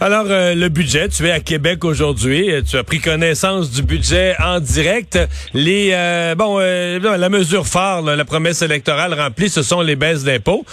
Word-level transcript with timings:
Alors, 0.00 0.26
euh, 0.28 0.54
le 0.54 0.68
budget, 0.68 1.08
tu 1.08 1.26
es 1.26 1.32
à 1.32 1.40
Québec 1.40 1.84
aujourd'hui. 1.84 2.52
Euh, 2.52 2.62
Tu 2.62 2.76
as 2.76 2.84
pris 2.84 3.00
connaissance 3.00 3.72
du 3.72 3.82
budget 3.82 4.36
en 4.38 4.60
direct. 4.60 5.18
Les 5.54 5.90
euh, 5.92 6.36
bon, 6.36 6.58
euh, 6.60 7.00
la 7.00 7.28
mesure 7.28 7.66
phare, 7.66 8.02
là, 8.02 8.14
la 8.14 8.24
promesse 8.24 8.62
électorale 8.62 9.12
remplie, 9.12 9.48
ce 9.48 9.62
sont 9.62 9.80
les 9.80 9.96
baisses 9.96 10.22
d'impôts. 10.22 10.64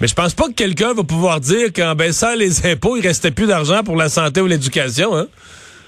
Mais 0.00 0.06
je 0.06 0.14
pense 0.14 0.34
pas 0.34 0.48
que 0.48 0.52
quelqu'un 0.52 0.92
va 0.92 1.02
pouvoir 1.02 1.40
dire 1.40 1.72
qu'en 1.74 1.94
baissant 1.94 2.34
les 2.36 2.66
impôts, 2.66 2.98
il 2.98 3.06
restait 3.06 3.30
plus 3.30 3.46
d'argent 3.46 3.82
pour 3.84 3.96
la 3.96 4.10
santé 4.10 4.42
ou 4.42 4.46
l'éducation. 4.46 5.16
Hein? 5.16 5.28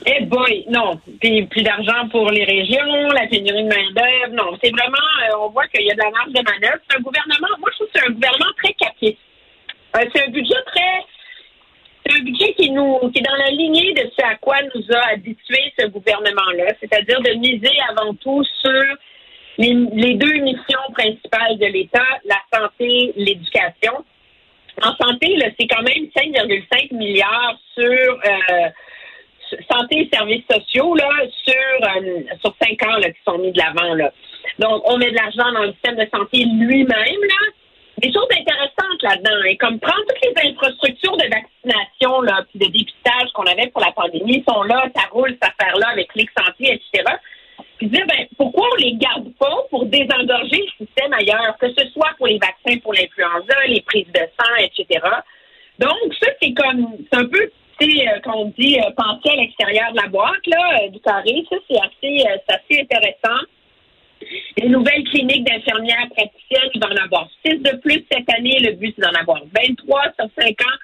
Eh 0.07 0.24
boy, 0.24 0.65
non. 0.71 0.99
Puis 1.21 1.45
plus 1.47 1.63
d'argent 1.63 2.09
pour 2.10 2.30
les 2.30 2.45
régions, 2.45 3.09
la 3.13 3.27
pénurie 3.27 3.65
de 3.65 3.69
main-d'œuvre. 3.69 4.33
Non, 4.33 4.57
c'est 4.63 4.71
vraiment, 4.71 4.97
euh, 4.97 5.45
on 5.45 5.51
voit 5.51 5.66
qu'il 5.69 5.85
y 5.85 5.91
a 5.91 5.95
de 5.95 6.01
la 6.01 6.10
marge 6.10 6.33
de 6.33 6.41
manœuvre. 6.43 6.80
C'est 6.88 6.97
un 6.97 7.01
gouvernement, 7.02 7.49
moi 7.59 7.69
je 7.73 7.77
trouve 7.77 7.88
que 7.88 7.99
c'est 7.99 8.07
un 8.07 8.13
gouvernement 8.13 8.52
très 8.63 8.73
capiste. 8.73 9.19
Euh, 9.97 10.05
c'est 10.15 10.24
un 10.24 10.30
budget 10.30 10.63
très. 10.73 11.16
C'est 12.06 12.20
un 12.20 12.23
budget 12.23 12.55
qui 12.55 12.70
nous 12.70 13.10
est 13.15 13.20
dans 13.20 13.37
la 13.37 13.51
lignée 13.51 13.92
de 13.95 14.10
ce 14.16 14.24
à 14.24 14.37
quoi 14.37 14.56
nous 14.74 14.83
a 14.95 15.12
habitué 15.12 15.73
ce 15.78 15.87
gouvernement-là, 15.87 16.73
c'est-à-dire 16.80 17.20
de 17.20 17.32
miser 17.32 17.73
avant 17.91 18.15
tout 18.15 18.45
sur 18.62 18.82
les, 19.59 20.15
deux 20.15 20.34
missions 20.41 20.79
principales 20.92 21.59
de 21.59 21.66
l'État, 21.66 22.06
la 22.24 22.37
santé, 22.52 23.12
l'éducation. 23.16 24.05
En 24.82 24.95
santé, 25.02 25.38
c'est 25.59 25.66
quand 25.66 25.82
même 25.82 26.04
5,5 26.15 26.95
milliards 26.95 27.59
sur 27.74 27.85
euh, 27.85 28.68
santé 29.70 30.02
et 30.02 30.10
services 30.13 30.45
sociaux 30.51 30.95
là, 30.95 31.09
sur, 31.45 31.54
euh, 31.54 32.20
sur 32.41 32.54
cinq 32.63 32.82
ans 32.87 32.98
là, 32.98 33.10
qui 33.10 33.20
sont 33.26 33.38
mis 33.38 33.52
de 33.52 33.59
l'avant. 33.59 33.96
Donc, 34.59 34.82
on 34.85 34.98
met 34.98 35.10
de 35.10 35.16
l'argent 35.16 35.51
dans 35.52 35.65
le 35.65 35.73
système 35.73 35.96
de 35.96 36.09
santé 36.13 36.45
lui-même. 36.45 37.20
Des 37.98 38.13
choses 38.13 38.29
intéressantes 38.30 39.02
là-dedans. 39.02 39.43
Et 39.48 39.57
comme 39.57 39.80
prendre 39.80 40.02
toutes 40.07 40.23
les 40.23 40.51
infrastructures 40.51 41.16
de 41.16 41.24
vaccination 41.24 41.96
là, 42.27 42.45
de 42.55 42.66
dépistage 42.66 43.30
qu'on 43.35 43.45
avait 43.45 43.69
pour 43.69 43.80
la 43.80 43.93
pandémie 43.93 44.45
sont 44.46 44.63
là, 44.65 44.87
ça 44.95 45.02
roule 45.10 45.30
cette 45.30 45.52
affaire-là 45.59 45.88
avec 45.93 46.09
Clic 46.09 46.29
Santé, 46.37 46.74
etc. 46.74 47.05
Puis 47.79 47.88
dire, 47.88 48.07
ben, 48.07 48.27
pourquoi 48.37 48.66
on 48.73 48.77
les 48.77 48.95
garde 48.95 49.32
pas 49.38 49.57
pour 49.71 49.87
désengorger 49.87 50.65
le 50.79 50.87
système 50.87 51.13
ailleurs, 51.13 51.57
que 51.59 51.69
ce 51.69 51.88
soit 51.91 52.10
pour 52.16 52.27
les 52.27 52.38
vaccins 52.38 52.79
pour 52.79 52.95
l'influenza, 52.95 53.54
les 53.69 53.82
prises 53.82 54.13
de 54.13 54.21
sang, 54.38 54.54
etc. 54.60 55.01
Donc, 55.79 56.15
ça, 56.21 56.30
c'est 56.41 56.54
comme, 56.54 56.97
c'est 57.10 57.19
un 57.19 57.27
peu, 57.27 57.51
tu 57.79 57.91
sais, 57.91 58.09
euh, 58.09 58.21
quand 58.24 58.35
on 58.35 58.52
dit 58.59 58.79
euh, 58.79 58.91
penser 58.97 59.30
à 59.30 59.37
l'extérieur 59.37 59.93
de 59.93 60.01
la 60.01 60.09
boîte, 60.09 60.47
là, 60.47 60.80
euh, 60.82 60.88
du 60.88 61.01
carré, 61.01 61.45
ça, 61.51 61.57
c'est 61.69 61.77
assez, 61.77 62.27
euh, 62.27 62.37
c'est 62.49 62.54
assez 62.54 62.82
intéressant. 62.82 63.45
Les 64.56 64.69
nouvelles 64.69 65.04
cliniques 65.04 65.44
d'infirmières 65.44 66.09
praticiennes, 66.16 66.71
il 66.75 66.81
va 66.81 66.88
en 66.88 67.04
avoir 67.04 67.28
six 67.44 67.59
de 67.59 67.77
plus 67.77 68.03
cette 68.10 68.28
année. 68.34 68.59
Le 68.60 68.72
but, 68.72 68.94
c'est 68.97 69.03
d'en 69.03 69.21
avoir 69.21 69.43
23 69.54 70.03
sur 70.19 70.28
cinq 70.38 70.60
ans. 70.62 70.77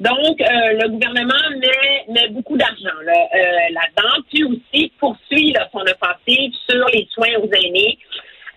Donc, 0.00 0.40
euh, 0.40 0.44
le 0.80 0.88
gouvernement 0.90 1.50
met, 1.56 2.04
met 2.08 2.28
beaucoup 2.28 2.56
d'argent 2.56 2.98
là, 3.04 3.28
euh, 3.34 3.38
là-dedans, 3.72 4.22
puis 4.30 4.44
aussi 4.44 4.92
poursuit 4.98 5.52
là, 5.52 5.68
son 5.72 5.80
offensive 5.80 6.52
sur 6.68 6.86
les 6.92 7.08
soins 7.10 7.34
aux 7.42 7.50
aînés 7.52 7.98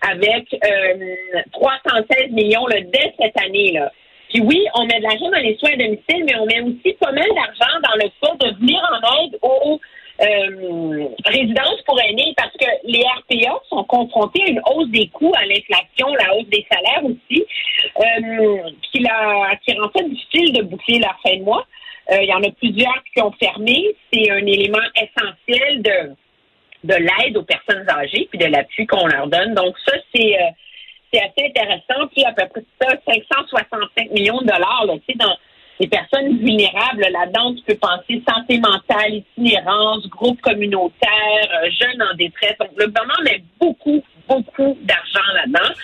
avec 0.08 0.54
euh, 0.54 1.42
316 1.52 2.30
millions 2.30 2.66
là, 2.66 2.76
dès 2.80 3.14
cette 3.18 3.36
année. 3.40 3.72
Là. 3.72 3.90
Puis 4.28 4.40
oui, 4.40 4.64
on 4.74 4.86
met 4.86 4.98
de 4.98 5.02
l'argent 5.02 5.30
dans 5.30 5.42
les 5.42 5.56
soins 5.58 5.72
à 5.72 5.76
domicile, 5.76 6.24
mais 6.24 6.36
on 6.36 6.46
met 6.46 6.60
aussi 6.60 6.96
pas 7.00 7.12
mal 7.12 7.28
d'argent 7.34 7.80
dans 7.82 7.96
le 7.96 8.10
fait 8.20 8.46
de 8.46 8.56
venir 8.58 8.80
en 8.92 9.24
aide 9.24 9.38
aux 9.42 9.80
euh, 10.22 11.08
résidences 11.24 11.82
pour 11.84 12.00
aînés 12.00 12.32
parce 12.36 12.52
que 12.52 12.66
les 12.84 13.02
RPA 13.02 13.60
sont 13.68 13.84
confrontés 13.84 14.42
à 14.44 14.50
une 14.50 14.60
hausse 14.66 14.88
des 14.90 15.08
coûts, 15.08 15.32
à 15.36 15.44
l'inflation, 15.44 16.14
la 16.14 16.34
hausse 16.36 16.48
des 16.48 16.64
salaires 16.70 17.04
aussi, 17.04 17.44
euh, 17.98 18.70
qui, 18.82 19.00
la, 19.00 19.56
qui 19.64 19.78
rend 19.78 19.90
ça 19.94 20.02
difficile 20.04 20.52
de 20.52 20.62
boucler 20.62 20.98
la 20.98 21.14
fin 21.24 21.36
de 21.36 21.42
mois. 21.42 21.66
Euh, 22.12 22.22
il 22.22 22.28
y 22.28 22.32
en 22.32 22.42
a 22.42 22.50
plusieurs 22.50 23.02
qui 23.12 23.22
ont 23.22 23.32
fermé. 23.32 23.96
C'est 24.12 24.30
un 24.30 24.46
élément 24.46 24.78
essentiel 24.96 25.82
de, 25.82 26.14
de 26.84 26.94
l'aide 26.94 27.36
aux 27.36 27.44
personnes 27.44 27.88
âgées 27.88 28.28
puis 28.30 28.38
de 28.38 28.46
l'appui 28.46 28.86
qu'on 28.86 29.06
leur 29.06 29.26
donne. 29.26 29.54
Donc 29.54 29.74
ça, 29.84 29.92
c'est 30.14 30.36
c'est 31.12 31.20
assez 31.20 31.46
intéressant. 31.46 32.08
Puis 32.12 32.24
à 32.24 32.32
peu 32.32 32.46
près 32.48 32.64
ça, 32.80 32.96
565 33.06 34.10
millions 34.12 34.40
de 34.40 34.46
dollars, 34.46 34.84
là, 34.86 34.94
tu 35.06 35.12
sais, 35.12 35.18
dans 35.18 35.36
les 35.82 35.88
personnes 35.88 36.38
vulnérables, 36.38 37.04
là-dedans, 37.10 37.54
tu 37.56 37.62
peux 37.64 37.74
penser 37.74 38.22
santé 38.28 38.58
mentale, 38.58 39.14
itinérance, 39.14 40.08
groupe 40.08 40.40
communautaire, 40.40 41.48
euh, 41.50 41.68
jeunes 41.70 42.00
en 42.00 42.14
détresse. 42.14 42.56
Donc, 42.60 42.70
le 42.76 42.86
gouvernement 42.86 43.22
met 43.24 43.42
beaucoup, 43.58 44.00
beaucoup 44.28 44.78
d'argent 44.82 45.26
là-dedans. 45.34 45.74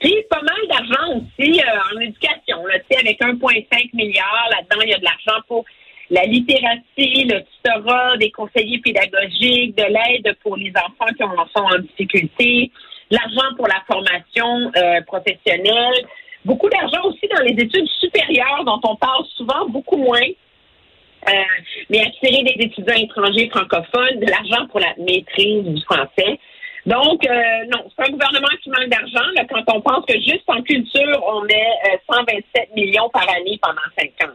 Puis, 0.00 0.16
pas 0.30 0.40
mal 0.40 0.56
d'argent 0.70 1.18
aussi 1.18 1.60
euh, 1.60 1.94
en 1.94 2.00
éducation, 2.00 2.64
là, 2.64 2.76
avec 2.98 3.20
1,5 3.20 3.90
milliard, 3.92 4.48
là-dedans, 4.52 4.82
il 4.84 4.88
y 4.88 4.94
a 4.94 4.98
de 4.98 5.04
l'argent 5.04 5.42
pour 5.46 5.66
la 6.08 6.24
littératie, 6.24 7.24
le 7.24 7.42
tutorat, 7.42 8.16
des 8.16 8.30
conseillers 8.30 8.78
pédagogiques, 8.78 9.76
de 9.76 9.84
l'aide 9.84 10.34
pour 10.42 10.56
les 10.56 10.72
enfants 10.76 11.12
qui 11.14 11.24
en 11.24 11.46
sont 11.54 11.76
en 11.76 11.78
difficulté, 11.78 12.70
l'argent 13.10 13.54
pour 13.56 13.68
la 13.68 13.82
formation 13.86 14.72
euh, 14.76 15.02
professionnelle, 15.02 16.06
beaucoup 16.44 16.68
d'argent 16.68 17.02
aussi 17.04 17.28
dans 17.28 17.42
les 17.42 17.52
études 17.52 17.88
supérieures 18.00 18.64
dont 18.64 18.80
on 18.84 18.96
parle 18.96 19.24
souvent 19.36 19.68
beaucoup 19.68 19.96
moins. 19.96 20.28
Euh, 21.28 21.32
mais 21.88 22.00
attirer 22.00 22.42
des 22.42 22.64
étudiants 22.64 22.96
étrangers 22.96 23.48
francophones, 23.48 24.18
de 24.18 24.26
l'argent 24.26 24.66
pour 24.68 24.80
la 24.80 24.92
maîtrise 24.98 25.62
du 25.62 25.80
français. 25.82 26.38
Donc, 26.84 27.24
euh, 27.24 27.64
non, 27.72 27.84
c'est 27.94 28.08
un 28.08 28.10
gouvernement 28.10 28.48
qui 28.60 28.70
manque 28.70 28.88
d'argent 28.88 29.28
quand 29.48 29.76
on 29.76 29.80
pense 29.82 30.04
que 30.04 30.14
juste 30.14 30.42
en 30.48 30.60
culture, 30.62 31.22
on 31.28 31.42
met 31.42 31.68
euh, 31.92 32.12
127 32.12 32.74
millions 32.74 33.08
par 33.10 33.28
année 33.30 33.56
pendant 33.62 33.82
cinq 33.96 34.10
ans. 34.28 34.34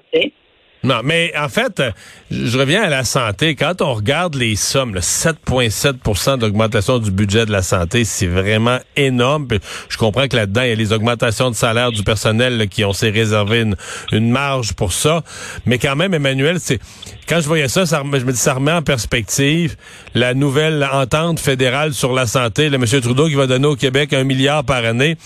Non, 0.88 1.02
mais 1.04 1.34
en 1.38 1.50
fait, 1.50 1.84
je 2.32 2.58
reviens 2.58 2.82
à 2.82 2.88
la 2.88 3.04
santé. 3.04 3.56
Quand 3.56 3.82
on 3.82 3.94
regarde 3.94 4.36
les 4.36 4.56
sommes, 4.56 4.96
là, 4.96 5.02
7,7% 5.02 6.38
d'augmentation 6.38 7.00
du 7.00 7.12
budget 7.12 7.46
de 7.46 7.52
la 7.52 7.62
santé, 7.62 8.06
c'est 8.06 8.26
vraiment 8.26 8.80
énorme. 8.96 9.50
Je 9.90 9.98
comprends 9.98 10.30
que 10.30 10.38
là-dedans, 10.38 10.62
il 10.62 10.70
y 10.70 10.72
a 10.72 10.76
les 10.76 10.94
augmentations 10.94 11.52
de 11.52 11.56
salaire 11.58 11.92
du 11.92 12.04
personnel 12.04 12.58
là, 12.58 12.68
qui 12.68 12.86
ont 12.86 12.94
s'est 12.94 13.10
réservé 13.10 13.64
une, 13.64 13.76
une 14.14 14.32
marge 14.32 14.76
pour 14.76 14.94
ça. 14.94 15.24
Mais 15.66 15.78
quand 15.78 15.98
même, 15.98 16.14
Emmanuel, 16.14 16.58
c'est 16.62 16.80
quand 17.28 17.42
je 17.42 17.48
voyais 17.48 17.68
ça, 17.68 17.86
ça 17.86 18.02
je 18.06 18.24
me 18.24 18.32
dis 18.32 18.38
ça 18.38 18.54
remet 18.54 18.72
en 18.72 18.82
perspective 18.82 19.76
la 20.16 20.34
nouvelle 20.34 20.88
entente 20.90 21.42
fédérale 21.42 21.94
sur 21.94 22.14
la 22.14 22.26
santé. 22.26 22.70
Le 22.70 22.76
M. 22.76 22.86
Trudeau 23.02 23.28
qui 23.28 23.36
va 23.36 23.48
donner 23.48 23.68
au 23.68 23.76
Québec 23.76 24.14
un 24.14 24.24
milliard 24.24 24.64
par 24.64 24.86
année. 24.86 25.18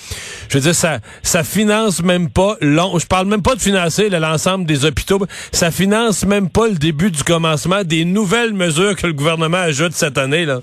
Je 0.50 0.58
veux 0.58 0.64
dire, 0.64 0.74
ça, 0.74 1.00
ça 1.22 1.44
finance 1.44 2.02
même 2.02 2.30
pas 2.30 2.58
long. 2.60 2.98
Je 2.98 3.06
parle 3.06 3.28
même 3.28 3.44
pas 3.44 3.54
de 3.54 3.62
financer 3.62 4.10
l'ensemble 4.10 4.66
des 4.66 4.84
hôpitaux. 4.86 5.20
Ça 5.52 5.70
finance 5.70 6.26
même 6.26 6.50
pas 6.50 6.68
le 6.68 6.76
début 6.76 7.12
du 7.12 7.24
commencement 7.24 7.84
des 7.84 8.06
nouvelles 8.06 8.54
mesures 8.54 8.96
que 8.96 9.08
le 9.08 9.14
gouvernement 9.14 9.58
ajoute 9.58 9.92
cette 9.92 10.18
année 10.18 10.46
là. 10.46 10.60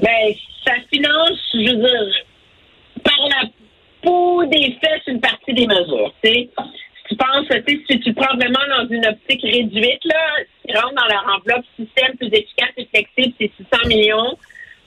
Ben, 0.00 0.34
ça 0.64 0.74
finance, 0.92 1.38
je 1.52 1.58
veux 1.58 1.76
dire, 1.76 2.24
par 3.02 3.28
la 3.28 3.48
peau 4.02 4.44
des 4.46 4.76
fesses 4.80 5.06
une 5.06 5.20
partie 5.20 5.52
des 5.52 5.66
mesures. 5.66 6.12
Tu 6.22 6.30
si 6.30 6.50
tu 7.08 7.16
penses, 7.16 7.46
tu 7.66 7.84
si 7.90 8.00
tu 8.00 8.14
prends 8.14 8.34
vraiment 8.36 8.64
dans 8.78 8.88
une 8.88 9.06
optique 9.06 9.42
réduite, 9.42 10.04
là, 10.04 10.36
tu 10.66 10.76
rentres 10.76 10.94
dans 10.94 11.08
leur 11.08 11.36
enveloppe 11.36 11.64
système 11.76 12.16
plus 12.16 12.28
efficace 12.28 12.72
et 12.76 12.86
flexible, 12.86 13.34
c'est 13.38 13.52
600 13.70 13.88
millions. 13.88 14.38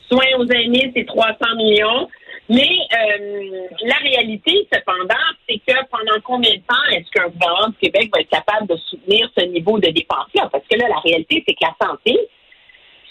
Soins 0.10 0.38
aux 0.40 0.48
aînés, 0.48 0.92
c'est 0.96 1.06
300 1.06 1.36
millions. 1.58 2.08
Mais 2.50 2.62
euh, 2.64 3.68
la 3.84 3.96
réalité, 3.96 4.68
cependant, 4.72 5.16
c'est 5.48 5.60
que 5.68 5.74
pendant 5.92 6.20
combien 6.24 6.52
de 6.52 6.62
temps 6.68 6.92
est-ce 6.92 7.12
qu'un 7.12 7.28
gouvernement 7.28 7.70
du 7.70 7.78
Québec 7.78 8.10
va 8.14 8.22
être 8.22 8.30
capable 8.30 8.68
de 8.68 8.78
soutenir 8.78 9.30
ce 9.38 9.46
niveau 9.46 9.78
de 9.80 9.90
dépenses-là? 9.90 10.48
Parce 10.52 10.64
que 10.70 10.78
là, 10.78 10.88
la 10.88 11.00
réalité, 11.00 11.44
c'est 11.46 11.54
que 11.54 11.66
la 11.66 11.88
santé, 11.88 12.18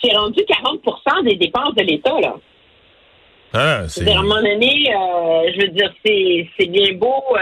c'est 0.02 0.16
rendu 0.16 0.40
40% 0.40 1.24
des 1.24 1.36
dépenses 1.36 1.74
de 1.74 1.82
l'État, 1.82 2.18
là. 2.20 2.34
Ah, 3.52 3.88
c'est 3.88 4.10
à 4.10 4.18
un 4.18 4.22
moment 4.22 4.42
donné, 4.42 4.92
euh, 4.94 5.50
je 5.54 5.62
veux 5.62 5.68
dire, 5.68 5.90
c'est, 6.04 6.48
c'est 6.58 6.66
bien 6.66 6.92
beau 6.94 7.22
euh, 7.32 7.38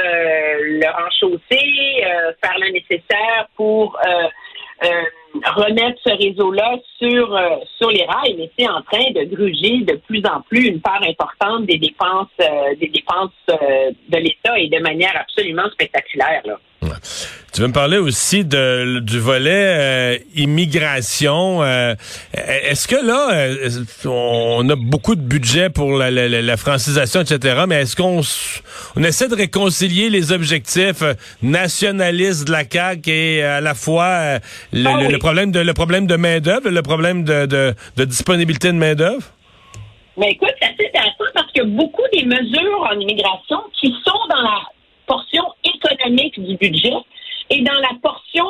le 0.60 0.86
renchausser, 0.86 2.04
euh, 2.04 2.32
faire 2.42 2.58
le 2.60 2.70
nécessaire 2.72 3.48
pour 3.56 3.98
euh, 4.06 4.28
euh, 4.84 5.02
remettre 5.42 6.00
ce 6.06 6.10
réseau-là 6.10 6.76
sur 6.98 7.34
euh, 7.34 7.56
sur 7.76 7.90
les 7.90 8.04
rails, 8.04 8.36
mais 8.38 8.50
c'est 8.58 8.68
en 8.68 8.82
train 8.82 9.10
de 9.10 9.24
gruger 9.24 9.78
de 9.80 9.96
plus 10.06 10.22
en 10.26 10.40
plus 10.42 10.66
une 10.66 10.80
part 10.80 11.02
importante 11.02 11.66
des 11.66 11.78
dépenses 11.78 12.28
euh, 12.40 12.74
des 12.78 12.88
dépenses 12.88 13.30
euh, 13.50 13.90
de 14.08 14.18
l'État 14.18 14.58
et 14.58 14.68
de 14.68 14.78
manière 14.80 15.16
absolument 15.16 15.68
spectaculaire. 15.70 16.42
Là. 16.44 16.58
Tu 17.54 17.60
veux 17.60 17.68
me 17.68 17.72
parler 17.72 17.98
aussi 17.98 18.44
de, 18.44 18.98
du 18.98 19.20
volet 19.20 19.50
euh, 19.52 20.18
immigration. 20.34 21.62
Euh, 21.62 21.94
est-ce 22.32 22.88
que 22.88 22.96
là, 22.96 23.28
euh, 23.32 23.84
on 24.06 24.68
a 24.68 24.74
beaucoup 24.74 25.14
de 25.14 25.20
budget 25.20 25.70
pour 25.70 25.96
la, 25.96 26.10
la, 26.10 26.28
la 26.28 26.56
francisation, 26.56 27.20
etc., 27.20 27.62
mais 27.68 27.82
est-ce 27.82 27.94
qu'on 27.94 28.22
on 28.96 29.04
essaie 29.04 29.28
de 29.28 29.36
réconcilier 29.36 30.10
les 30.10 30.32
objectifs 30.32 31.04
nationalistes 31.42 32.48
de 32.48 32.50
la 32.50 32.64
CAQ 32.68 33.08
et 33.08 33.44
à 33.44 33.60
la 33.60 33.74
fois 33.74 34.40
le, 34.72 34.88
Ah 34.88 35.08
le, 35.08 35.18
problème 35.18 35.52
de 35.52 35.60
le 35.60 35.74
problème 35.74 36.08
de 36.08 36.16
main-d'œuvre, 36.16 36.68
le 36.68 36.82
problème 36.82 37.22
de, 37.22 37.46
de, 37.46 37.74
de 37.96 38.04
disponibilité 38.04 38.68
de 38.68 38.78
main-d'œuvre? 38.78 39.22
Mais 40.16 40.32
écoute, 40.32 40.50
c'est 40.60 40.66
assez 40.66 40.88
intéressant 40.88 41.30
parce 41.34 41.52
que 41.52 41.62
beaucoup 41.62 42.02
des 42.12 42.24
mesures 42.24 42.88
en 42.90 42.98
immigration 42.98 43.58
qui 43.80 43.94
sont 44.04 44.18
dans 44.28 44.42
la 44.42 44.73
portion 45.06 45.44
économique 45.64 46.40
du 46.40 46.56
budget 46.56 46.94
et 47.50 47.62
dans 47.62 47.80
la 47.80 47.96
portion 48.02 48.46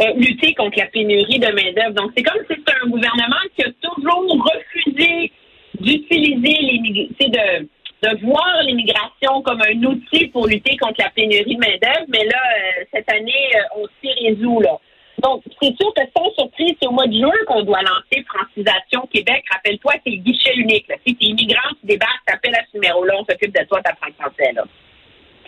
euh, 0.00 0.12
lutter 0.16 0.54
contre 0.54 0.78
la 0.78 0.86
pénurie 0.86 1.38
de 1.38 1.46
main-d'œuvre. 1.46 1.94
Donc, 1.94 2.12
c'est 2.16 2.22
comme 2.22 2.40
si 2.48 2.54
c'était 2.56 2.74
un 2.82 2.88
gouvernement 2.88 3.36
qui 3.56 3.64
a 3.64 3.70
toujours 3.80 4.44
refusé 4.44 5.32
d'utiliser 5.80 6.56
les 6.60 7.28
de 7.28 7.68
de 8.02 8.26
voir 8.26 8.62
l'immigration 8.62 9.40
comme 9.42 9.62
un 9.62 9.82
outil 9.84 10.26
pour 10.28 10.46
lutter 10.46 10.76
contre 10.76 10.96
la 10.98 11.10
pénurie 11.10 11.56
de 11.56 11.60
main-d'œuvre, 11.60 12.06
mais 12.08 12.24
là, 12.24 12.38
euh, 12.38 12.84
cette 12.92 13.10
année, 13.10 13.50
euh, 13.54 13.80
on 13.80 13.86
s'y 14.00 14.12
résout 14.26 14.60
là. 14.60 14.78
Donc, 15.22 15.42
c'est 15.62 15.74
sûr 15.80 15.94
que 15.94 16.02
sans 16.14 16.30
surprise, 16.34 16.74
c'est 16.80 16.86
au 16.86 16.92
mois 16.92 17.06
de 17.06 17.18
juin 17.18 17.32
qu'on 17.46 17.62
doit 17.62 17.80
lancer 17.80 18.22
Francisation 18.28 19.08
Québec. 19.10 19.44
Rappelle-toi, 19.50 19.94
c'est 20.04 20.10
le 20.10 20.18
guichet 20.18 20.54
unique. 20.56 20.86
Si 21.06 21.16
t'es 21.16 21.24
immigrant, 21.24 21.70
tu 21.80 21.86
débarques, 21.86 22.22
t'appelles 22.26 22.54
à 22.54 22.60
ce 22.70 22.76
numéro-là, 22.76 23.14
on 23.18 23.24
s'occupe 23.24 23.58
de 23.58 23.64
toi, 23.64 23.80
le 23.84 24.12
français, 24.12 24.52
là. 24.52 24.64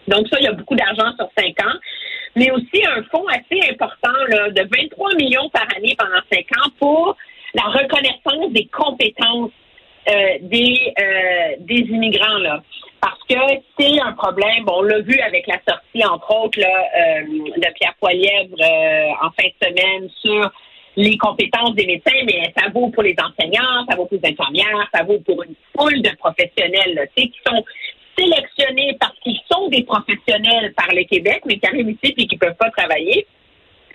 Donc, 0.08 0.28
ça, 0.28 0.38
il 0.40 0.44
y 0.44 0.48
a 0.48 0.52
beaucoup 0.52 0.74
d'argent 0.74 1.12
sur 1.16 1.28
cinq 1.38 1.60
ans. 1.64 1.78
Mais 2.36 2.50
aussi 2.50 2.84
un 2.84 3.02
fonds 3.04 3.26
assez 3.28 3.70
important, 3.70 4.16
là, 4.28 4.50
de 4.50 4.60
23 4.60 5.14
millions 5.14 5.48
par 5.50 5.66
année 5.76 5.96
pendant 5.98 6.20
cinq 6.30 6.46
ans 6.58 6.70
pour 6.78 7.16
la 7.54 7.62
reconnaissance 7.62 8.52
des 8.52 8.66
compétences 8.66 9.50
euh, 10.08 10.38
des, 10.40 10.94
euh, 10.98 11.56
des 11.60 11.80
immigrants, 11.80 12.38
là. 12.38 12.62
Parce 12.98 13.22
que 13.28 13.34
c'est 13.78 14.00
un 14.00 14.12
problème, 14.12 14.64
bon, 14.64 14.78
on 14.78 14.82
l'a 14.82 15.00
vu 15.00 15.20
avec 15.20 15.46
la 15.46 15.58
sortie, 15.68 16.02
entre 16.02 16.34
autres, 16.34 16.58
euh, 16.58 17.22
de 17.24 17.72
Pierre 17.74 17.94
Poilièvre 18.00 18.56
en 19.20 19.30
fin 19.30 19.48
de 19.48 19.66
semaine 19.66 20.08
sur 20.22 20.50
les 20.96 21.18
compétences 21.18 21.74
des 21.74 21.86
médecins, 21.86 22.24
mais 22.24 22.52
ça 22.56 22.70
vaut 22.70 22.88
pour 22.88 23.02
les 23.02 23.14
enseignants, 23.22 23.84
ça 23.88 23.96
vaut 23.96 24.06
pour 24.06 24.18
les 24.22 24.30
infirmières, 24.30 24.88
ça 24.94 25.02
vaut 25.02 25.18
pour 25.20 25.42
une 25.42 25.54
foule 25.76 26.00
de 26.00 26.10
professionnels, 26.16 26.94
là, 26.94 27.06
qui 27.14 27.30
sont 27.46 27.62
sélectionnés 28.18 28.96
parce 29.00 29.18
qu'ils 29.20 29.38
sont 29.50 29.68
des 29.68 29.84
professionnels 29.84 30.72
par 30.74 30.88
le 30.92 31.04
Québec, 31.04 31.42
mais 31.46 31.58
qui 31.58 31.66
arrivent 31.66 31.90
ici 31.90 32.14
et 32.16 32.26
qui 32.26 32.34
ne 32.34 32.40
peuvent 32.40 32.56
pas 32.56 32.70
travailler. 32.70 33.26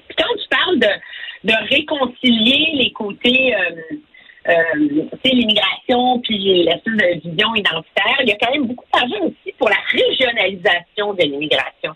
Puis 0.07 0.17
quand 0.17 0.33
tu 0.35 0.47
parles 0.49 0.79
de, 0.79 1.53
réconcilier 1.69 2.71
les 2.73 2.91
côtés 2.93 3.53
euh, 3.53 3.95
euh, 4.47 5.13
l'immigration 5.23 6.19
puis 6.19 6.37
l'espèce 6.37 6.93
de 6.93 7.29
vision 7.29 7.55
identitaire, 7.55 8.17
il 8.21 8.29
y 8.29 8.31
a 8.31 8.37
quand 8.37 8.51
même 8.51 8.67
beaucoup 8.67 8.85
d'argent 8.93 9.25
aussi 9.25 9.53
pour 9.57 9.69
la 9.69 9.77
régionalisation 9.87 11.13
de 11.13 11.23
l'immigration, 11.23 11.93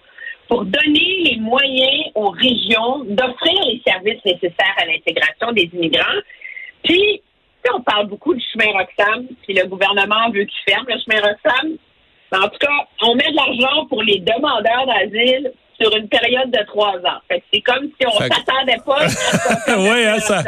pour 0.47 0.65
donner 0.65 1.23
les 1.25 1.37
moyens 1.39 2.11
aux 2.15 2.29
régions 2.29 3.03
d'offrir 3.05 3.61
les 3.65 3.81
services 3.85 4.23
nécessaires 4.25 4.75
à 4.77 4.85
l'intégration 4.85 5.51
des 5.51 5.69
immigrants. 5.73 6.21
Puis, 6.83 7.21
on 7.73 7.81
parle 7.81 8.07
beaucoup 8.07 8.33
du 8.33 8.43
chemin 8.53 8.71
Roxham, 8.71 9.27
puis 9.43 9.53
le 9.53 9.67
gouvernement 9.67 10.29
veut 10.29 10.45
qu'il 10.45 10.73
ferme 10.73 10.85
le 10.87 10.99
chemin 10.99 11.21
Roxham. 11.21 11.77
Mais 12.31 12.37
en 12.39 12.49
tout 12.49 12.59
cas, 12.59 12.87
on 13.03 13.15
met 13.15 13.29
de 13.31 13.35
l'argent 13.35 13.85
pour 13.87 14.03
les 14.03 14.19
demandeurs 14.19 14.85
d'asile 14.85 15.51
sur 15.79 15.95
une 15.95 16.07
période 16.07 16.49
de 16.49 16.65
trois 16.65 16.95
ans. 16.95 17.19
c'est 17.29 17.61
comme 17.61 17.85
si 17.99 18.07
on 18.07 18.17
s'attendait 18.17 18.81
pas 18.85 18.97
à 19.01 19.77
oui, 19.79 20.05
hein, 20.05 20.19
ça, 20.19 20.43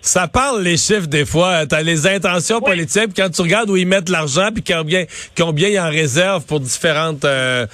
ça 0.00 0.28
parle 0.28 0.62
les 0.62 0.76
chiffres 0.76 1.06
des 1.06 1.24
fois. 1.24 1.66
T'as 1.66 1.82
les 1.82 2.06
intentions 2.06 2.60
politiques, 2.60 3.10
quand 3.16 3.30
tu 3.30 3.42
regardes 3.42 3.70
où 3.70 3.76
ils 3.76 3.86
mettent 3.86 4.10
l'argent, 4.10 4.48
puis 4.52 4.62
combien, 4.62 5.04
combien 5.36 5.68
ils 5.68 5.80
en 5.80 5.88
réservent 5.88 6.44
pour 6.44 6.60
différentes, 6.60 7.24
euh, 7.24 7.66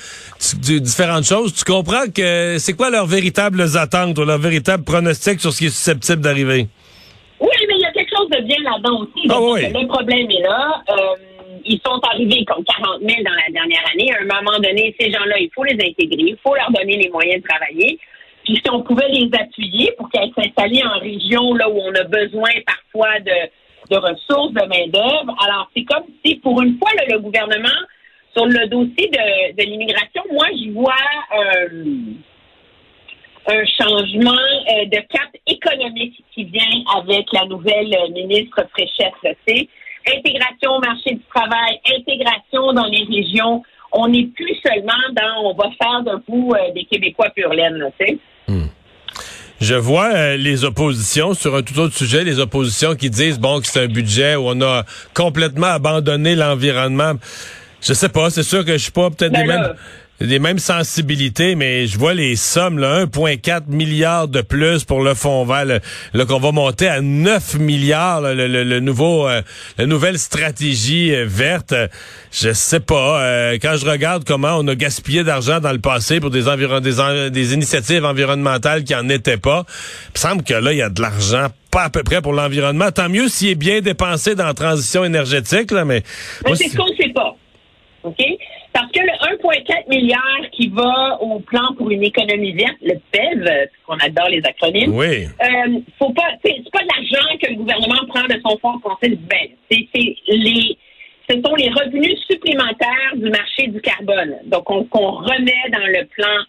différentes 0.62 1.24
choses, 1.24 1.52
tu 1.54 1.64
comprends 1.64 2.06
que 2.14 2.56
c'est 2.58 2.74
quoi 2.74 2.90
leurs 2.90 3.06
véritables 3.06 3.62
attentes 3.76 4.16
ou 4.18 4.24
leurs 4.24 4.38
véritables 4.38 4.84
pronostics 4.84 5.40
sur 5.40 5.52
ce 5.52 5.58
qui 5.58 5.66
est 5.66 5.70
susceptible 5.70 6.22
d'arriver? 6.22 6.68
Oui, 7.40 7.48
mais 7.66 7.74
il 7.74 7.80
y 7.80 7.86
a 7.86 7.92
quelque 7.92 8.10
chose 8.16 8.28
de 8.30 8.46
bien 8.46 8.58
là-dedans 8.62 9.00
aussi. 9.00 9.26
Ah 9.30 9.40
oui. 9.40 9.62
Le 9.72 9.86
problème 9.88 10.30
est 10.30 10.42
là. 10.42 10.82
Euh, 10.90 10.94
ils 11.64 11.80
sont 11.84 12.00
arrivés 12.10 12.44
comme 12.44 12.64
40 12.64 13.00
000 13.00 13.22
dans 13.24 13.34
la 13.34 13.52
dernière 13.52 13.84
année. 13.92 14.12
À 14.12 14.22
un 14.22 14.42
moment 14.42 14.58
donné, 14.58 14.94
ces 14.98 15.10
gens-là, 15.10 15.38
il 15.38 15.50
faut 15.54 15.64
les 15.64 15.74
intégrer, 15.74 16.30
il 16.30 16.38
faut 16.42 16.54
leur 16.54 16.70
donner 16.70 16.96
les 16.96 17.08
moyens 17.08 17.42
de 17.42 17.48
travailler. 17.48 17.98
Puis 18.44 18.56
si 18.56 18.70
on 18.70 18.82
pouvait 18.82 19.08
les 19.08 19.28
appuyer 19.38 19.92
pour 19.96 20.10
qu'ils 20.10 20.20
aillent 20.20 20.32
s'installer 20.36 20.82
en 20.84 20.98
région 20.98 21.54
là 21.54 21.68
où 21.68 21.78
on 21.78 21.94
a 21.94 22.04
besoin 22.04 22.50
parfois 22.66 23.20
de, 23.20 23.96
ressources, 23.96 24.52
de 24.52 24.66
main-d'œuvre. 24.66 25.34
Alors, 25.44 25.70
c'est 25.76 25.84
comme 25.84 26.04
si, 26.24 26.36
pour 26.36 26.62
une 26.62 26.78
fois, 26.78 26.90
le 27.08 27.18
gouvernement, 27.18 27.68
sur 28.32 28.46
le 28.46 28.68
dossier 28.68 29.08
de, 29.08 29.62
l'immigration, 29.64 30.22
moi, 30.32 30.46
j'y 30.54 30.70
vois 30.70 30.94
euh, 31.36 31.94
un 33.48 33.64
changement 33.64 34.30
euh, 34.30 34.84
de 34.86 35.00
cap 35.08 35.30
économique 35.46 36.22
qui 36.32 36.44
vient 36.44 36.84
avec 36.96 37.26
la 37.32 37.46
nouvelle 37.46 37.92
ministre 38.12 38.64
Fréchette. 38.70 39.14
sais. 39.46 39.68
Intégration 40.06 40.76
au 40.76 40.80
marché 40.80 41.14
du 41.14 41.22
travail, 41.34 41.78
intégration 41.86 42.72
dans 42.72 42.86
les 42.86 43.04
régions. 43.04 43.62
On 43.92 44.08
n'est 44.08 44.26
plus 44.26 44.56
seulement 44.64 44.92
dans 45.12 45.50
on 45.50 45.54
va 45.54 45.70
faire 45.80 46.02
de 46.02 46.22
vous 46.28 46.52
euh, 46.54 46.72
des 46.74 46.84
Québécois 46.84 47.30
pur 47.30 47.50
laine, 47.50 47.82
tu 47.98 48.06
sais. 48.06 48.18
Je 49.60 49.74
vois 49.74 50.14
euh, 50.14 50.36
les 50.38 50.64
oppositions 50.64 51.34
sur 51.34 51.54
un 51.54 51.62
tout 51.62 51.78
autre 51.78 51.94
sujet, 51.94 52.24
les 52.24 52.40
oppositions 52.40 52.94
qui 52.94 53.10
disent 53.10 53.38
bon 53.38 53.60
que 53.60 53.66
c'est 53.66 53.84
un 53.84 53.88
budget 53.88 54.34
où 54.34 54.44
on 54.46 54.60
a 54.62 54.84
complètement 55.12 55.66
abandonné 55.66 56.34
l'environnement. 56.34 57.12
Je 57.82 57.92
sais 57.92 58.08
pas, 58.08 58.30
c'est 58.30 58.42
sûr 58.42 58.64
que 58.64 58.72
je 58.72 58.78
suis 58.78 58.92
pas 58.92 59.10
peut-être 59.10 59.32
Ben 59.32 59.42
des 59.42 59.46
mêmes 59.46 59.74
des 60.20 60.38
mêmes 60.38 60.58
sensibilités, 60.58 61.54
mais 61.54 61.86
je 61.86 61.98
vois 61.98 62.12
les 62.14 62.36
sommes, 62.36 62.78
là, 62.78 63.06
1,4 63.06 63.62
milliard 63.68 64.28
de 64.28 64.42
plus 64.42 64.84
pour 64.84 65.02
le 65.02 65.14
fonds 65.14 65.44
vert, 65.44 65.64
là, 65.64 65.78
là, 66.12 66.24
qu'on 66.26 66.38
va 66.38 66.52
monter 66.52 66.88
à 66.88 67.00
9 67.00 67.54
milliards, 67.58 68.20
là, 68.20 68.34
le, 68.34 68.46
le- 68.46 68.64
le 68.64 68.80
nouveau, 68.80 69.26
euh, 69.28 69.40
la 69.78 69.86
nouvelle 69.86 70.18
stratégie 70.18 71.14
euh, 71.14 71.24
verte. 71.26 71.74
Je 72.32 72.52
sais 72.52 72.80
pas. 72.80 73.22
euh, 73.22 73.58
quand 73.60 73.76
je 73.76 73.86
regarde 73.88 74.24
comment 74.24 74.56
on 74.58 74.68
a 74.68 74.74
gaspillé 74.74 75.24
d'argent 75.24 75.58
dans 75.58 75.72
le 75.72 75.78
passé 75.80 76.20
pour 76.20 76.30
des, 76.30 76.48
environ, 76.48 76.80
des, 76.80 77.00
en- 77.00 77.30
des 77.30 77.54
initiatives 77.54 78.04
environnementales 78.04 78.84
qui 78.84 78.94
en 78.94 79.08
étaient 79.08 79.38
pas, 79.38 79.64
il 79.68 80.12
me 80.14 80.18
semble 80.18 80.42
que 80.42 80.54
là, 80.54 80.72
il 80.72 80.78
y 80.78 80.82
a 80.82 80.90
de 80.90 81.00
l'argent 81.00 81.48
pas 81.70 81.84
à 81.84 81.90
peu 81.90 82.02
près 82.02 82.20
pour 82.20 82.32
l'environnement. 82.32 82.90
Tant 82.90 83.08
mieux 83.08 83.28
s'il 83.28 83.48
est 83.48 83.54
bien 83.54 83.80
dépensé 83.80 84.34
dans 84.34 84.46
la 84.46 84.54
transition 84.54 85.04
énergétique, 85.04 85.70
là, 85.70 85.84
mais... 85.84 86.02
Mais 86.44 86.50
moi, 86.50 86.56
c'est 86.56 86.68
ce 86.68 86.76
qu'on 86.76 86.90
ne 86.90 86.96
sait 86.96 87.12
pas. 87.14 87.36
OK? 88.02 88.16
Parce 88.72 88.90
que 88.92 89.00
le 89.00 89.12
1,4 89.36 89.88
milliard 89.88 90.50
qui 90.52 90.68
va 90.68 91.18
au 91.20 91.40
plan 91.40 91.74
pour 91.76 91.90
une 91.90 92.04
économie 92.04 92.52
verte, 92.52 92.76
le 92.82 92.94
PEV, 93.10 93.68
qu'on 93.84 93.96
adore 93.98 94.28
les 94.28 94.42
acronymes, 94.44 94.94
oui. 94.94 95.24
euh, 95.24 95.80
faut 95.98 96.12
pas, 96.12 96.30
c'est 96.44 96.62
pas 96.70 96.82
de 96.82 96.88
l'argent 96.88 97.38
que 97.42 97.50
le 97.50 97.56
gouvernement 97.56 98.06
prend 98.08 98.22
de 98.22 98.40
son 98.46 98.56
fonds 98.58 98.78
français 98.78 99.08
de 99.08 99.16
ben, 99.16 99.48
c'est 99.70 99.88
c'est 99.92 100.14
les, 100.28 100.78
ce 101.28 101.40
sont 101.44 101.54
les 101.54 101.68
revenus 101.68 102.18
supplémentaires 102.30 103.14
du 103.14 103.30
marché 103.30 103.68
du 103.68 103.80
carbone. 103.80 104.36
Donc, 104.46 104.68
on, 104.70 104.84
qu'on 104.84 105.12
remet 105.12 105.70
dans 105.72 105.86
le 105.86 106.04
plan. 106.06 106.44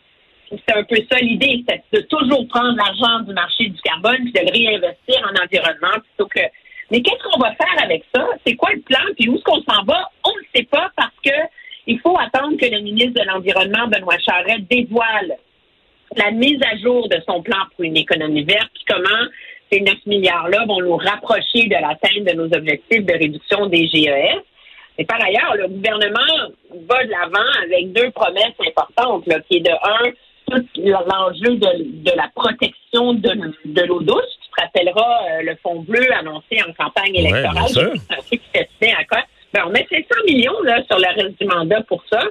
C'est 0.50 0.76
un 0.76 0.84
peu 0.84 0.98
ça 1.10 1.18
l'idée, 1.20 1.64
c'est 1.68 1.82
de 1.94 2.02
toujours 2.08 2.46
prendre 2.50 2.76
l'argent 2.76 3.22
du 3.26 3.34
marché 3.34 3.70
du 3.70 3.80
carbone 3.82 4.18
puis 4.24 4.34
de 4.34 4.40
le 4.40 4.52
réinvestir 4.52 5.22
en 5.24 5.44
environnement 5.44 5.98
plutôt 6.02 6.28
que. 6.28 6.42
Mais 6.92 7.02
qu'est-ce 7.02 7.24
qu'on 7.24 7.40
va 7.40 7.54
faire 7.54 7.84
avec 7.84 8.04
ça? 8.14 8.28
C'est 8.46 8.56
quoi 8.56 8.72
le 8.74 8.82
plan? 8.82 9.00
Puis 9.18 9.30
où 9.30 9.36
est-ce 9.36 9.44
qu'on 9.44 9.64
s'en 9.64 9.84
va? 9.86 10.10
On 10.26 10.32
ne 10.32 10.44
sait 10.54 10.66
pas 10.66 10.92
parce 10.98 11.16
que 11.24 11.32
il 11.88 12.00
faut 12.00 12.18
attendre 12.18 12.58
que 12.58 12.66
le 12.66 12.82
ministre 12.82 13.22
de 13.22 13.28
l'Environnement, 13.28 13.88
Benoît 13.88 14.18
Charette, 14.20 14.68
dévoile 14.70 15.36
la 16.16 16.32
mise 16.32 16.60
à 16.64 16.78
jour 16.78 17.08
de 17.10 17.18
son 17.28 17.42
plan 17.42 17.58
pour 17.76 17.86
une 17.86 17.98
économie 17.98 18.44
verte, 18.44 18.70
puis 18.74 18.84
comment 18.88 19.28
ces 19.72 19.80
9 19.82 19.96
milliards-là 20.06 20.66
vont 20.68 20.82
nous 20.82 20.98
rapprocher 20.98 21.64
de 21.68 21.74
l'atteinte 21.76 22.26
de 22.26 22.34
nos 22.36 22.46
objectifs 22.54 23.06
de 23.06 23.14
réduction 23.14 23.68
des 23.68 23.88
GES. 23.88 24.42
Et 24.98 25.06
par 25.06 25.24
ailleurs, 25.24 25.56
le 25.56 25.68
gouvernement 25.70 26.52
va 26.88 27.04
de 27.06 27.10
l'avant 27.10 27.64
avec 27.64 27.94
deux 27.94 28.12
promesses 28.12 28.54
importantes, 28.68 29.26
là, 29.28 29.40
qui 29.50 29.58
est 29.58 29.62
de 29.62 29.72
un, 29.72 30.12
tout 30.52 30.66
l'enjeu 30.78 31.56
de, 31.56 32.04
de 32.04 32.12
la 32.18 32.30
protection 32.36 33.14
de, 33.14 33.54
de 33.66 33.82
l'eau 33.84 34.02
douce. 34.02 34.38
Tu 34.44 34.50
te 34.50 34.62
rappelleras 34.62 35.20
euh, 35.30 35.42
le 35.44 35.56
fonds 35.64 35.80
bleu 35.80 36.06
annoncé 36.14 36.62
en 36.68 36.74
campagne 36.74 37.14
Ouais, 37.14 37.20
électorale. 37.22 37.54
bien 37.54 37.68
sûr. 37.68 37.92
C'est 38.10 38.14
un 38.14 38.22
truc 38.22 38.42
qui 38.52 38.92
à 38.92 39.06
quoi. 39.06 39.24
Ben, 39.54 39.64
on 39.68 39.70
met 39.70 39.86
500 39.90 40.06
millions 40.28 40.62
là, 40.64 40.84
sur 40.90 40.98
le 40.98 41.08
reste 41.08 41.40
du 41.40 41.48
mandat 41.48 41.82
pour 41.84 42.04
ça. 42.12 42.22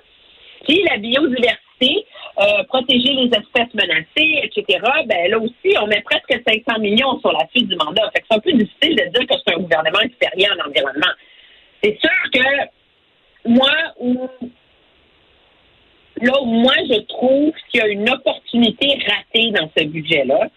Puis 0.67 0.83
la 0.89 0.99
biodiversité, 0.99 2.07
euh, 2.39 2.63
protéger 2.65 3.13
les 3.15 3.27
espèces 3.27 3.73
menacées, 3.75 4.41
etc. 4.43 4.79
Ben 5.07 5.31
là 5.31 5.39
aussi, 5.39 5.77
on 5.81 5.87
met 5.87 6.03
presque 6.03 6.41
500 6.47 6.81
millions 6.81 7.19
sur 7.21 7.33
la 7.33 7.47
suite 7.49 7.69
du 7.69 7.77
mandat. 7.77 8.11
Fait 8.15 8.21
que 8.21 8.27
c'est 8.31 8.37
un 8.37 8.41
peu 8.41 8.53
difficile 8.53 8.97
de 8.97 9.19
dire 9.19 9.27
que 9.27 9.35
c'est 9.45 9.55
un 9.55 9.59
gouvernement 9.59 10.01
expériant 10.01 10.55
en 10.59 10.69
environnement. 10.69 11.13
C'est 11.83 11.99
sûr 11.99 12.31
que 12.33 13.49
moi, 13.49 13.71
où 13.99 14.29
là 16.21 16.33
où 16.43 16.47
moi, 16.47 16.75
je 16.89 17.01
trouve 17.07 17.53
qu'il 17.71 17.81
y 17.81 17.83
a 17.83 17.89
une 17.89 18.09
opportunité 18.09 18.99
ratée 19.07 19.51
dans 19.53 19.71
ce 19.77 19.85
budget-là, 19.85 20.49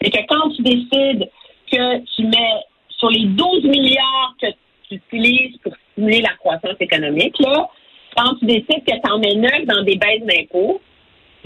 c'est 0.00 0.10
que 0.10 0.26
quand 0.26 0.50
tu 0.50 0.62
décides 0.62 1.30
que 1.70 1.98
tu 2.16 2.24
mets 2.24 2.60
sur 2.88 3.10
les 3.10 3.24
12 3.24 3.64
milliards 3.64 4.34
que 4.40 4.46
tu 4.88 4.94
utilises 4.94 5.56
pour 5.58 5.72
stimuler 5.92 6.20
la 6.20 6.34
croissance 6.38 6.76
économique, 6.80 7.38
là, 7.40 7.68
quand 8.16 8.34
tu 8.36 8.46
décides 8.46 8.84
que 8.84 8.92
tu 8.92 9.10
en 9.10 9.18
neuf 9.18 9.64
dans 9.66 9.82
des 9.82 9.96
baisses 9.96 10.22
d'impôts, 10.22 10.80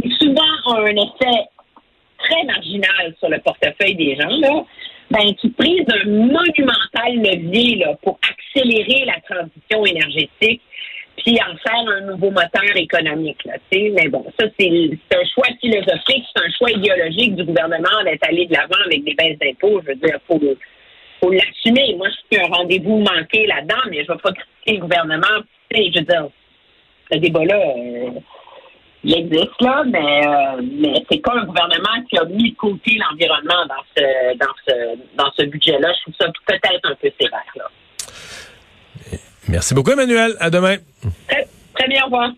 qui 0.02 0.10
souvent 0.20 0.42
ont 0.66 0.78
un 0.78 0.96
effet 0.96 1.44
très 2.18 2.44
marginal 2.44 3.14
sur 3.18 3.28
le 3.28 3.38
portefeuille 3.38 3.94
des 3.94 4.16
gens, 4.16 4.28
là, 4.28 4.64
ben, 5.10 5.34
tu 5.40 5.50
prises 5.50 5.86
un 5.88 6.08
monumental 6.08 7.14
levier 7.14 7.76
là, 7.76 7.94
pour 8.02 8.18
accélérer 8.28 9.04
la 9.04 9.20
transition 9.20 9.84
énergétique 9.86 10.60
puis 11.18 11.38
en 11.40 11.56
faire 11.56 11.88
un 11.88 12.00
nouveau 12.12 12.30
moteur 12.30 12.76
économique. 12.76 13.42
Là, 13.44 13.54
mais 13.72 14.08
bon, 14.08 14.24
ça, 14.38 14.46
c'est 14.58 14.90
un 15.14 15.24
choix 15.34 15.48
philosophique, 15.60 16.24
c'est 16.34 16.44
un 16.44 16.50
choix 16.56 16.70
idéologique 16.70 17.36
du 17.36 17.44
gouvernement 17.44 18.02
d'être 18.04 18.28
allé 18.28 18.46
de 18.46 18.52
l'avant 18.52 18.82
avec 18.84 19.02
des 19.04 19.14
baisses 19.14 19.38
d'impôts. 19.38 19.80
Je 19.82 19.88
veux 19.88 19.94
dire, 19.94 20.18
faut, 20.26 20.40
faut 21.20 21.30
l'assumer. 21.30 21.94
Moi, 21.96 22.08
je 22.08 22.36
suis 22.36 22.44
un 22.44 22.48
rendez-vous 22.48 22.98
manqué 22.98 23.46
là-dedans, 23.46 23.82
mais 23.90 24.04
je 24.04 24.12
ne 24.12 24.16
vais 24.16 24.22
pas 24.22 24.32
critiquer 24.32 24.72
le 24.74 24.80
gouvernement. 24.80 25.42
Je 25.70 25.98
veux 25.98 26.04
dire, 26.04 26.28
ce 27.10 27.18
débat-là, 27.18 27.56
euh, 27.56 28.10
il 29.04 29.14
existe 29.14 29.60
là, 29.60 29.84
mais, 29.86 30.26
euh, 30.26 30.62
mais 30.80 30.94
c'est 31.10 31.22
pas 31.22 31.34
un 31.34 31.44
gouvernement 31.44 32.02
qui 32.08 32.18
a 32.18 32.24
mis 32.24 32.50
de 32.50 32.56
côté 32.56 32.98
l'environnement 32.98 33.66
dans 33.68 33.84
ce 33.96 34.36
dans 34.36 34.54
ce 34.66 34.98
dans 35.16 35.30
ce 35.38 35.44
budget-là. 35.44 35.92
Je 35.96 36.02
trouve 36.02 36.14
ça 36.18 36.26
peut-être 36.46 36.90
un 36.90 36.94
peu 36.94 37.10
sévère 37.20 37.52
là. 37.56 37.64
Merci 39.48 39.74
beaucoup, 39.74 39.92
Emmanuel. 39.92 40.34
À 40.40 40.50
demain. 40.50 40.76
Très, 41.28 41.46
très 41.74 41.88
bien, 41.88 42.02
au 42.02 42.06
revoir. 42.06 42.32